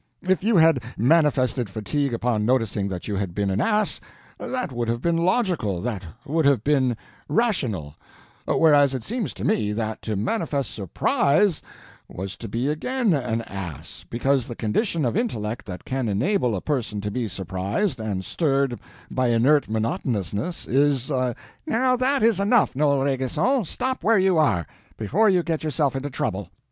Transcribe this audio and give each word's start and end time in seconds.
If 0.23 0.43
you 0.43 0.57
had 0.57 0.81
manifested 0.97 1.69
fatigue 1.69 2.11
upon 2.11 2.43
noticing 2.43 2.87
that 2.87 3.07
you 3.07 3.17
had 3.17 3.35
been 3.35 3.51
an 3.51 3.61
ass, 3.61 4.01
that 4.39 4.71
would 4.71 4.87
have 4.87 4.99
been 4.99 5.15
logical, 5.17 5.79
that 5.81 6.01
would 6.25 6.45
have 6.45 6.63
been 6.63 6.97
rational; 7.29 7.93
whereas 8.47 8.95
it 8.95 9.03
seems 9.03 9.31
to 9.35 9.43
me 9.43 9.73
that 9.73 10.01
to 10.01 10.15
manifest 10.15 10.71
surprise 10.71 11.61
was 12.07 12.35
to 12.37 12.49
be 12.49 12.67
again 12.67 13.13
an 13.13 13.43
ass, 13.43 14.03
because 14.09 14.47
the 14.47 14.55
condition 14.55 15.05
of 15.05 15.15
intellect 15.15 15.67
that 15.67 15.85
can 15.85 16.09
enable 16.09 16.55
a 16.55 16.61
person 16.61 16.99
to 17.01 17.11
be 17.11 17.27
surprised 17.27 17.99
and 17.99 18.25
stirred 18.25 18.79
by 19.11 19.27
inert 19.27 19.69
monotonousness 19.69 20.65
is 20.67 21.11
a—" 21.11 21.35
"Now 21.67 21.95
that 21.95 22.23
is 22.23 22.39
enough, 22.39 22.75
Noel 22.75 23.03
Rainguesson; 23.03 23.65
stop 23.65 24.03
where 24.03 24.17
you 24.17 24.39
are, 24.39 24.65
before 24.97 25.29
you 25.29 25.43
get 25.43 25.61
yourself 25.63 25.95
into 25.95 26.09
trouble. 26.09 26.49